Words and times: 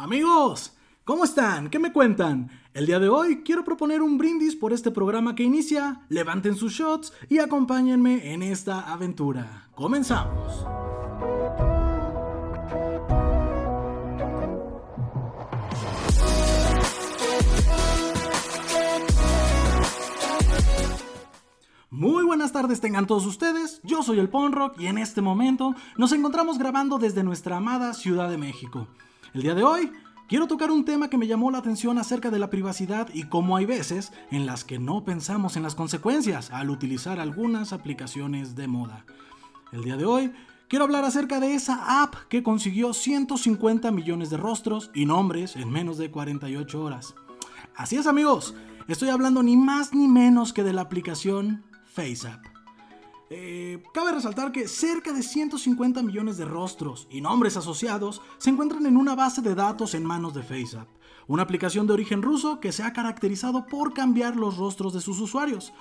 Amigos, 0.00 0.72
¿cómo 1.04 1.24
están? 1.24 1.68
¿Qué 1.68 1.78
me 1.78 1.92
cuentan? 1.92 2.50
El 2.72 2.86
día 2.86 2.98
de 2.98 3.10
hoy 3.10 3.42
quiero 3.44 3.64
proponer 3.64 4.00
un 4.00 4.16
brindis 4.16 4.56
por 4.56 4.72
este 4.72 4.90
programa 4.90 5.34
que 5.34 5.42
inicia. 5.42 6.06
Levanten 6.08 6.56
sus 6.56 6.72
shots 6.72 7.12
y 7.28 7.38
acompáñenme 7.38 8.32
en 8.32 8.42
esta 8.42 8.90
aventura. 8.90 9.68
Comenzamos. 9.74 10.64
Muy 21.90 22.24
buenas 22.24 22.52
tardes 22.52 22.80
tengan 22.80 23.06
todos 23.06 23.26
ustedes, 23.26 23.82
yo 23.84 24.02
soy 24.02 24.18
el 24.18 24.30
Ponrock 24.30 24.80
y 24.80 24.86
en 24.86 24.96
este 24.96 25.20
momento 25.20 25.74
nos 25.98 26.12
encontramos 26.12 26.56
grabando 26.56 26.98
desde 26.98 27.22
nuestra 27.22 27.58
amada 27.58 27.92
Ciudad 27.92 28.30
de 28.30 28.38
México. 28.38 28.88
El 29.32 29.42
día 29.42 29.54
de 29.54 29.62
hoy 29.62 29.92
quiero 30.28 30.48
tocar 30.48 30.72
un 30.72 30.84
tema 30.84 31.08
que 31.08 31.16
me 31.16 31.28
llamó 31.28 31.52
la 31.52 31.58
atención 31.58 31.98
acerca 31.98 32.30
de 32.30 32.40
la 32.40 32.50
privacidad 32.50 33.08
y 33.14 33.24
cómo 33.24 33.56
hay 33.56 33.64
veces 33.64 34.12
en 34.32 34.44
las 34.44 34.64
que 34.64 34.80
no 34.80 35.04
pensamos 35.04 35.56
en 35.56 35.62
las 35.62 35.76
consecuencias 35.76 36.50
al 36.50 36.68
utilizar 36.68 37.20
algunas 37.20 37.72
aplicaciones 37.72 38.56
de 38.56 38.66
moda. 38.66 39.04
El 39.70 39.84
día 39.84 39.96
de 39.96 40.04
hoy 40.04 40.32
quiero 40.66 40.84
hablar 40.84 41.04
acerca 41.04 41.38
de 41.38 41.54
esa 41.54 42.02
app 42.02 42.16
que 42.28 42.42
consiguió 42.42 42.92
150 42.92 43.92
millones 43.92 44.30
de 44.30 44.36
rostros 44.36 44.90
y 44.94 45.04
nombres 45.04 45.54
en 45.54 45.70
menos 45.70 45.96
de 45.96 46.10
48 46.10 46.82
horas. 46.82 47.14
Así 47.76 47.96
es 47.96 48.08
amigos, 48.08 48.56
estoy 48.88 49.10
hablando 49.10 49.44
ni 49.44 49.56
más 49.56 49.94
ni 49.94 50.08
menos 50.08 50.52
que 50.52 50.64
de 50.64 50.72
la 50.72 50.82
aplicación 50.82 51.62
FaceApp. 51.84 52.49
Eh, 53.32 53.80
cabe 53.94 54.10
resaltar 54.10 54.50
que 54.50 54.66
cerca 54.66 55.12
de 55.12 55.22
150 55.22 56.02
millones 56.02 56.36
de 56.36 56.44
rostros 56.44 57.06
y 57.08 57.20
nombres 57.20 57.56
asociados 57.56 58.20
se 58.38 58.50
encuentran 58.50 58.86
en 58.86 58.96
una 58.96 59.14
base 59.14 59.40
de 59.40 59.54
datos 59.54 59.94
en 59.94 60.04
manos 60.04 60.34
de 60.34 60.42
FaceApp, 60.42 60.88
una 61.28 61.44
aplicación 61.44 61.86
de 61.86 61.92
origen 61.92 62.22
ruso 62.22 62.58
que 62.58 62.72
se 62.72 62.82
ha 62.82 62.92
caracterizado 62.92 63.66
por 63.66 63.94
cambiar 63.94 64.34
los 64.34 64.56
rostros 64.56 64.92
de 64.94 65.00
sus 65.00 65.20
usuarios. 65.20 65.72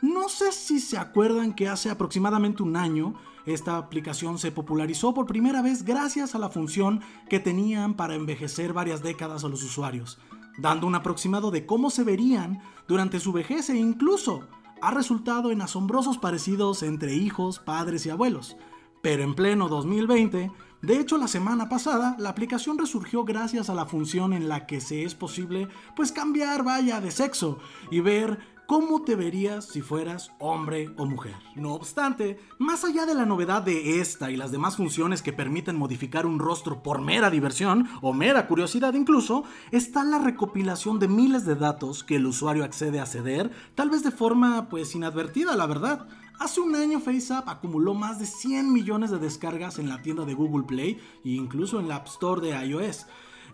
No 0.00 0.28
sé 0.28 0.52
si 0.52 0.78
se 0.78 0.96
acuerdan 0.96 1.54
que 1.54 1.68
hace 1.68 1.90
aproximadamente 1.90 2.62
un 2.62 2.76
año 2.76 3.14
esta 3.46 3.78
aplicación 3.78 4.38
se 4.38 4.52
popularizó 4.52 5.12
por 5.12 5.26
primera 5.26 5.60
vez 5.60 5.84
gracias 5.84 6.36
a 6.36 6.38
la 6.38 6.50
función 6.50 7.00
que 7.28 7.40
tenían 7.40 7.94
para 7.94 8.14
envejecer 8.14 8.72
varias 8.72 9.02
décadas 9.02 9.42
a 9.42 9.48
los 9.48 9.64
usuarios, 9.64 10.20
dando 10.56 10.86
un 10.86 10.94
aproximado 10.94 11.50
de 11.50 11.66
cómo 11.66 11.90
se 11.90 12.04
verían 12.04 12.62
durante 12.86 13.18
su 13.18 13.32
vejez 13.32 13.70
e 13.70 13.76
incluso 13.76 14.46
ha 14.82 14.90
resultado 14.90 15.52
en 15.52 15.62
asombrosos 15.62 16.18
parecidos 16.18 16.82
entre 16.82 17.14
hijos, 17.14 17.60
padres 17.60 18.04
y 18.04 18.10
abuelos. 18.10 18.56
Pero 19.00 19.22
en 19.22 19.34
pleno 19.34 19.68
2020, 19.68 20.50
de 20.82 20.98
hecho 20.98 21.16
la 21.18 21.28
semana 21.28 21.68
pasada, 21.68 22.16
la 22.18 22.30
aplicación 22.30 22.76
resurgió 22.78 23.24
gracias 23.24 23.70
a 23.70 23.74
la 23.74 23.86
función 23.86 24.32
en 24.32 24.48
la 24.48 24.66
que 24.66 24.80
se 24.80 25.04
es 25.04 25.14
posible 25.14 25.68
pues 25.94 26.10
cambiar 26.10 26.64
vaya 26.64 27.00
de 27.00 27.12
sexo 27.12 27.58
y 27.92 28.00
ver 28.00 28.40
cómo 28.66 29.02
te 29.02 29.16
verías 29.16 29.66
si 29.66 29.80
fueras 29.80 30.32
hombre 30.38 30.94
o 30.96 31.06
mujer. 31.06 31.34
No 31.56 31.74
obstante, 31.74 32.38
más 32.58 32.84
allá 32.84 33.06
de 33.06 33.14
la 33.14 33.26
novedad 33.26 33.62
de 33.62 34.00
esta 34.00 34.30
y 34.30 34.36
las 34.36 34.52
demás 34.52 34.76
funciones 34.76 35.22
que 35.22 35.32
permiten 35.32 35.76
modificar 35.76 36.26
un 36.26 36.38
rostro 36.38 36.82
por 36.82 37.00
mera 37.00 37.30
diversión 37.30 37.88
o 38.00 38.12
mera 38.12 38.46
curiosidad 38.46 38.94
incluso, 38.94 39.44
está 39.70 40.04
la 40.04 40.18
recopilación 40.18 40.98
de 40.98 41.08
miles 41.08 41.44
de 41.44 41.54
datos 41.54 42.04
que 42.04 42.16
el 42.16 42.26
usuario 42.26 42.64
accede 42.64 43.00
a 43.00 43.06
ceder, 43.06 43.50
tal 43.74 43.90
vez 43.90 44.02
de 44.02 44.10
forma 44.10 44.68
pues 44.68 44.94
inadvertida, 44.94 45.56
la 45.56 45.66
verdad. 45.66 46.08
Hace 46.38 46.60
un 46.60 46.74
año 46.74 46.98
FaceApp 46.98 47.48
acumuló 47.48 47.94
más 47.94 48.18
de 48.18 48.26
100 48.26 48.72
millones 48.72 49.10
de 49.10 49.18
descargas 49.18 49.78
en 49.78 49.88
la 49.88 50.02
tienda 50.02 50.24
de 50.24 50.34
Google 50.34 50.64
Play 50.66 51.00
e 51.24 51.30
incluso 51.30 51.78
en 51.78 51.88
la 51.88 51.96
App 51.96 52.08
Store 52.08 52.40
de 52.40 52.66
iOS. 52.66 53.06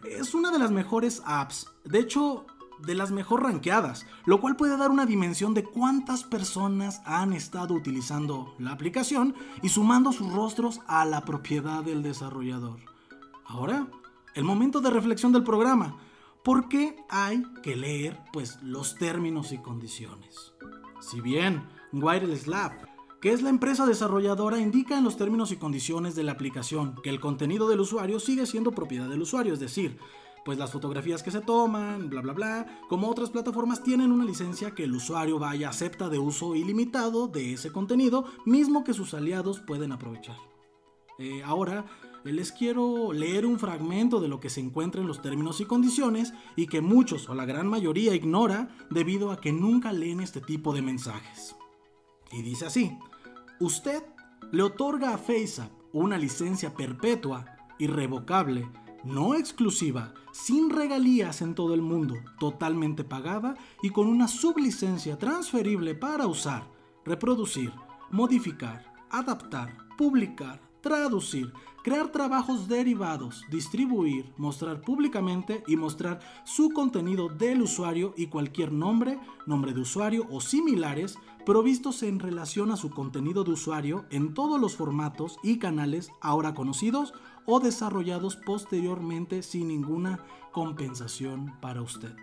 Es 0.05 0.33
una 0.33 0.51
de 0.51 0.59
las 0.59 0.71
mejores 0.71 1.23
apps. 1.27 1.71
De 1.85 1.99
hecho, 1.99 2.47
de 2.85 2.95
las 2.95 3.11
mejor 3.11 3.43
ranqueadas, 3.43 4.07
lo 4.25 4.41
cual 4.41 4.57
puede 4.57 4.77
dar 4.77 4.91
una 4.91 5.07
dimensión 5.07 5.55
de 5.55 5.65
cuántas 5.65 6.25
personas 6.25 7.03
han 7.05 7.33
estado 7.33 7.75
utilizando 7.75 8.55
la 8.59 8.73
aplicación 8.73 9.35
y 9.63 9.69
sumando 9.69 10.13
sus 10.13 10.33
rostros 10.33 10.81
a 10.87 11.05
la 11.05 11.25
propiedad 11.25 11.83
del 11.83 12.03
desarrollador. 12.03 12.81
Ahora, 13.47 13.89
el 14.35 14.45
momento 14.45 14.81
de 14.81 14.91
reflexión 14.91 15.33
del 15.33 15.43
programa. 15.43 15.97
¿Por 16.45 16.69
qué 16.69 16.97
hay 17.11 17.43
que 17.63 17.77
leer 17.77 18.19
pues, 18.33 18.63
los 18.63 18.95
términos 18.95 19.53
y 19.53 19.59
condiciones? 19.59 20.55
Si 21.01 21.21
bien 21.21 21.65
Wireless 21.93 22.47
Lab, 22.47 22.73
que 23.21 23.33
es 23.33 23.43
la 23.43 23.51
empresa 23.51 23.85
desarrolladora, 23.85 24.61
indica 24.61 24.97
en 24.97 25.05
los 25.05 25.17
términos 25.17 25.51
y 25.51 25.57
condiciones 25.57 26.15
de 26.15 26.23
la 26.23 26.33
aplicación 26.33 26.95
que 27.03 27.11
el 27.11 27.19
contenido 27.21 27.69
del 27.69 27.81
usuario 27.81 28.21
sigue 28.21 28.47
siendo 28.47 28.71
propiedad 28.71 29.09
del 29.09 29.23
usuario, 29.23 29.55
es 29.55 29.61
decir, 29.61 29.99
pues 30.49 30.57
las 30.57 30.73
fotografías 30.73 31.23
que 31.23 31.31
se 31.31 31.43
toman, 31.43 32.09
bla 32.09 32.23
bla 32.23 32.33
bla, 32.33 32.81
como 32.89 33.11
otras 33.11 33.29
plataformas 33.29 33.83
tienen 33.83 34.11
una 34.11 34.25
licencia 34.25 34.71
que 34.71 34.85
el 34.85 34.95
usuario 34.95 35.39
vaya 35.39 35.69
acepta 35.69 36.09
de 36.09 36.19
uso 36.19 36.55
ilimitado 36.55 37.29
de 37.29 37.53
ese 37.53 37.71
contenido, 37.71 38.25
mismo 38.47 38.83
que 38.83 38.95
sus 38.95 39.13
aliados 39.13 39.61
pueden 39.61 39.93
aprovechar. 39.93 40.39
Eh, 41.19 41.43
ahora 41.45 41.85
les 42.25 42.51
quiero 42.51 43.13
leer 43.13 43.45
un 43.45 43.59
fragmento 43.59 44.23
de 44.23 44.29
lo 44.29 44.41
que 44.41 44.49
se 44.49 44.61
encuentra 44.61 45.03
en 45.03 45.07
los 45.07 45.21
términos 45.21 45.61
y 45.61 45.67
condiciones 45.67 46.33
y 46.57 46.67
que 46.67 46.81
muchos 46.81 47.29
o 47.29 47.35
la 47.35 47.45
gran 47.45 47.67
mayoría 47.67 48.15
ignora 48.15 48.75
debido 48.89 49.33
a 49.33 49.43
que 49.43 49.53
nunca 49.53 49.93
leen 49.93 50.21
este 50.21 50.41
tipo 50.41 50.73
de 50.73 50.81
mensajes. 50.81 51.57
Y 52.33 52.41
dice 52.41 52.65
así, 52.65 52.97
usted 53.61 54.03
le 54.51 54.63
otorga 54.63 55.13
a 55.13 55.19
FaceApp 55.19 55.71
una 55.93 56.17
licencia 56.17 56.73
perpetua, 56.73 57.45
irrevocable, 57.79 58.67
no 59.05 59.35
exclusiva, 59.35 60.15
sin 60.33 60.71
regalías 60.71 61.43
en 61.43 61.55
todo 61.55 61.75
el 61.75 61.83
mundo, 61.83 62.17
totalmente 62.39 63.05
pagada 63.05 63.57
y 63.83 63.91
con 63.91 64.07
una 64.07 64.29
sublicencia 64.29 65.19
transferible 65.19 65.95
para 65.95 66.27
usar, 66.27 66.69
reproducir, 67.05 67.73
modificar, 68.11 68.93
adaptar, 69.11 69.77
publicar, 69.97 70.61
traducir, 70.89 71.53
crear 71.85 72.11
trabajos 72.11 72.67
derivados, 72.67 73.45
distribuir, 73.51 74.33
mostrar 74.39 74.81
públicamente 74.81 75.63
y 75.67 75.77
mostrar 75.77 76.21
su 76.45 76.71
contenido 76.71 77.29
del 77.29 77.61
usuario 77.61 78.15
y 78.17 78.29
cualquier 78.29 78.73
nombre, 78.73 79.21
nombre 79.47 79.75
de 79.75 79.81
usuario 79.81 80.27
o 80.31 80.41
similares 80.41 81.19
provistos 81.45 82.03
en 82.03 82.21
relación 82.21 82.71
a 82.71 82.79
su 82.79 82.89
contenido 82.89 83.45
de 83.45 83.51
usuario 83.51 84.07
en 84.09 84.33
todos 84.33 84.59
los 84.59 84.77
formatos 84.77 85.37
y 85.43 85.59
canales 85.59 86.11
ahora 86.23 86.55
conocidos 86.55 87.13
o 87.45 87.61
desarrollados 87.61 88.37
posteriormente 88.37 89.43
sin 89.43 89.69
ninguna 89.69 90.25
compensación 90.53 91.53
para 91.61 91.83
usted. 91.83 92.17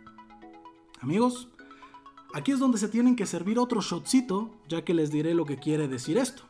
Amigos, 1.02 1.50
aquí 2.34 2.52
es 2.52 2.58
donde 2.58 2.80
se 2.80 2.90
tienen 2.90 3.16
que 3.16 3.28
servir 3.28 3.60
otro 3.60 3.82
shotcito, 3.82 4.50
ya 4.68 4.84
que 4.84 4.96
les 4.96 5.12
diré 5.12 5.36
lo 5.36 5.46
que 5.46 5.58
quiere 5.58 5.88
decir 5.88 6.18
esto. 6.18 6.44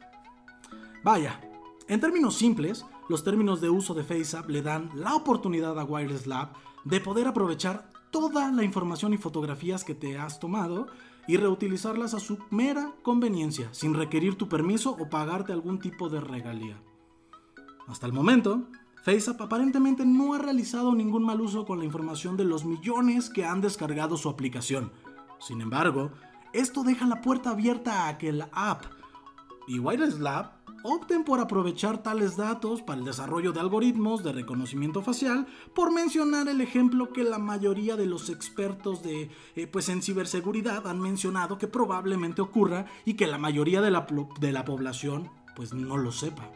Vaya, 1.03 1.39
en 1.87 1.99
términos 1.99 2.35
simples, 2.35 2.85
los 3.09 3.23
términos 3.23 3.61
de 3.61 3.69
uso 3.69 3.93
de 3.93 4.03
FaceApp 4.03 4.49
le 4.49 4.63
dan 4.63 4.89
la 4.95 5.15
oportunidad 5.15 5.79
a 5.79 5.83
Wireless 5.83 6.25
Lab 6.25 6.53
de 6.83 6.99
poder 6.99 7.27
aprovechar 7.27 7.91
toda 8.09 8.51
la 8.51 8.63
información 8.63 9.13
y 9.13 9.17
fotografías 9.17 9.83
que 9.83 9.93
te 9.93 10.17
has 10.17 10.39
tomado 10.39 10.87
y 11.27 11.37
reutilizarlas 11.37 12.13
a 12.13 12.19
su 12.19 12.39
mera 12.49 12.93
conveniencia, 13.03 13.69
sin 13.71 13.93
requerir 13.93 14.35
tu 14.35 14.49
permiso 14.49 14.91
o 14.91 15.09
pagarte 15.09 15.53
algún 15.53 15.79
tipo 15.79 16.09
de 16.09 16.21
regalía. 16.21 16.81
Hasta 17.87 18.07
el 18.07 18.13
momento, 18.13 18.67
FaceApp 19.03 19.41
aparentemente 19.41 20.05
no 20.05 20.33
ha 20.33 20.39
realizado 20.39 20.93
ningún 20.95 21.23
mal 21.23 21.41
uso 21.41 21.65
con 21.65 21.79
la 21.79 21.85
información 21.85 22.35
de 22.35 22.45
los 22.45 22.65
millones 22.65 23.29
que 23.29 23.45
han 23.45 23.61
descargado 23.61 24.17
su 24.17 24.29
aplicación. 24.29 24.91
Sin 25.39 25.61
embargo, 25.61 26.11
esto 26.53 26.83
deja 26.83 27.05
la 27.05 27.21
puerta 27.21 27.51
abierta 27.51 28.07
a 28.07 28.17
que 28.17 28.31
la 28.31 28.49
app 28.53 28.85
y 29.67 29.77
Wireless 29.77 30.19
Lab 30.19 30.54
opten 30.85 31.23
por 31.23 31.39
aprovechar 31.39 32.03
tales 32.03 32.37
datos 32.37 32.83
para 32.83 32.99
el 32.99 33.05
desarrollo 33.05 33.51
de 33.51 33.59
algoritmos 33.59 34.23
de 34.23 34.31
reconocimiento 34.31 35.01
facial, 35.01 35.47
por 35.73 35.91
mencionar 35.91 36.47
el 36.47 36.61
ejemplo 36.61 37.11
que 37.11 37.23
la 37.23 37.39
mayoría 37.39 37.95
de 37.95 38.05
los 38.05 38.29
expertos 38.29 39.01
de, 39.01 39.31
eh, 39.55 39.67
pues 39.67 39.89
en 39.89 40.03
ciberseguridad 40.03 40.87
han 40.87 40.99
mencionado 40.99 41.57
que 41.57 41.67
probablemente 41.67 42.41
ocurra 42.41 42.85
y 43.03 43.15
que 43.15 43.25
la 43.25 43.39
mayoría 43.39 43.81
de 43.81 43.89
la, 43.89 44.05
de 44.39 44.51
la 44.51 44.63
población 44.63 45.31
pues 45.55 45.73
no 45.73 45.97
lo 45.97 46.11
sepa. 46.11 46.51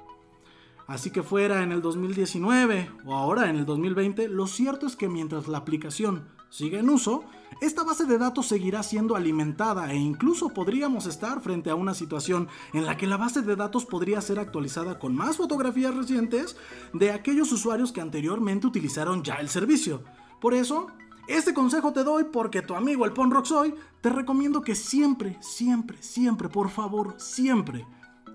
Así 0.86 1.10
que 1.10 1.24
fuera 1.24 1.64
en 1.64 1.72
el 1.72 1.82
2019 1.82 2.92
o 3.06 3.16
ahora 3.16 3.50
en 3.50 3.56
el 3.56 3.66
2020, 3.66 4.28
lo 4.28 4.46
cierto 4.46 4.86
es 4.86 4.96
que 4.96 5.10
mientras 5.10 5.48
la 5.48 5.60
aplicación 5.60 6.28
siga 6.50 6.80
en 6.80 6.90
uso, 6.90 7.24
esta 7.62 7.84
base 7.84 8.06
de 8.06 8.18
datos 8.18 8.48
seguirá 8.48 8.84
siendo 8.84 9.16
alimentada 9.16 9.92
e 9.92 9.98
incluso 9.98 10.50
podríamos 10.50 11.06
estar 11.06 11.42
frente 11.42 11.70
a 11.70 11.76
una 11.76 11.94
situación 11.94 12.48
en 12.74 12.86
la 12.86 12.96
que 12.96 13.08
la 13.08 13.18
base 13.18 13.42
de 13.42 13.56
datos 13.56 13.86
podría 13.86 14.22
ser 14.22 14.40
actualizada 14.40 14.98
con 14.98 15.16
más 15.16 15.38
fotografías 15.38 15.94
recientes 15.94 16.56
de 16.94 17.12
aquellos 17.12 17.52
usuarios 17.52 17.92
que 17.92 18.02
anteriormente 18.02 18.68
utilizaron 18.68 19.24
ya 19.24 19.36
el 19.36 19.50
servicio. 19.50 20.04
Por 20.40 20.54
eso, 20.54 20.88
este 21.28 21.54
consejo 21.54 21.92
te 21.92 22.04
doy 22.04 22.26
porque 22.32 22.62
tu 22.62 22.76
amigo 22.76 23.06
el 23.06 23.14
Ponrock 23.14 23.46
soy, 23.46 23.76
te 24.02 24.10
recomiendo 24.10 24.62
que 24.62 24.74
siempre, 24.74 25.38
siempre, 25.42 26.02
siempre, 26.02 26.50
por 26.50 26.70
favor, 26.70 27.16
siempre 27.18 27.86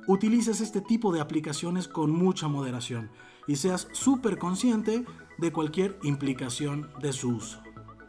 utilices 0.07 0.61
este 0.61 0.81
tipo 0.81 1.13
de 1.13 1.21
aplicaciones 1.21 1.89
con 1.89 2.11
mucha 2.11 2.47
moderación. 2.49 3.11
y 3.47 3.57
seas 3.57 3.89
súper 3.93 4.39
consciente 4.39 5.05
de 5.37 5.53
cualquier 5.53 5.99
implicación 6.03 6.89
de 7.03 7.13
su 7.13 7.37
uso. 7.37 7.64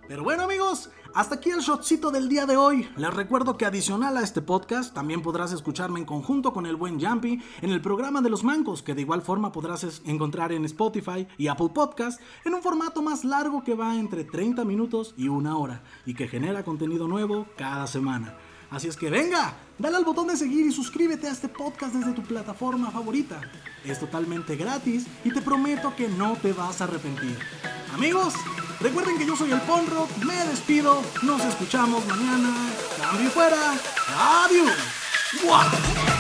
Pero 0.08 0.24
bueno 0.24 0.44
amigos, 0.44 0.92
hasta 1.16 1.36
aquí 1.36 1.50
el 1.50 1.62
shotcito 1.62 2.12
del 2.12 2.30
día 2.30 2.46
de 2.46 2.58
hoy. 2.58 2.88
Les 2.96 3.12
recuerdo 3.12 3.58
que 3.58 3.66
adicional 3.66 4.16
a 4.18 4.22
este 4.22 4.42
podcast 4.42 4.94
también 4.94 5.24
podrás 5.24 5.52
escucharme 5.52 6.00
en 6.00 6.06
conjunto 6.06 6.54
con 6.54 6.68
el 6.68 6.76
buen 6.76 7.04
Jumpy 7.04 7.42
en 7.62 7.72
el 7.72 7.82
programa 7.82 8.22
de 8.22 8.30
los 8.30 8.44
mancos, 8.44 8.84
que 8.84 8.94
de 8.94 9.02
igual 9.02 9.24
forma 9.24 9.52
podrás 9.52 10.02
encontrar 10.06 10.52
en 10.52 10.64
Spotify 10.66 11.28
y 11.40 11.48
Apple 11.48 11.70
Podcast 11.74 12.22
en 12.44 12.54
un 12.54 12.62
formato 12.62 13.02
más 13.02 13.26
largo 13.26 13.64
que 13.64 13.74
va 13.74 13.96
entre 13.96 14.26
30 14.26 14.64
minutos 14.64 15.16
y 15.18 15.28
una 15.28 15.58
hora 15.58 15.82
y 16.06 16.14
que 16.14 16.28
genera 16.28 16.64
contenido 16.64 17.08
nuevo 17.08 17.48
cada 17.58 17.88
semana. 17.88 18.38
Así 18.70 18.88
es 18.88 18.98
que 18.98 19.10
venga, 19.10 19.56
dale 19.80 19.98
al 19.98 20.06
botón 20.06 20.28
de 20.28 20.38
seguir 20.38 20.66
y 20.68 20.72
suscríbete 20.72 21.28
a 21.28 21.32
este 21.32 21.48
podcast 21.50 21.96
desde 21.96 22.14
tu 22.14 22.22
plataforma 22.22 22.92
favorita. 22.92 23.42
Es 23.84 24.00
totalmente 24.00 24.56
gratis 24.56 25.08
y 25.24 25.32
te 25.32 25.42
prometo 25.42 25.96
que 25.96 26.10
no 26.10 26.36
te 26.36 26.54
vas 26.54 26.82
a 26.82 26.84
arrepentir. 26.84 27.38
Amigos, 27.94 28.34
recuerden 28.86 29.18
que 29.18 29.26
yo 29.26 29.36
soy 29.36 29.52
el 29.52 29.62
Ponrock, 29.62 30.16
me 30.24 30.46
despido, 30.46 31.02
nos 31.24 31.44
escuchamos 31.44 32.06
mañana. 32.06 32.54
Cambio 33.02 33.32
fuera. 33.32 33.74
Adiós. 34.44 36.15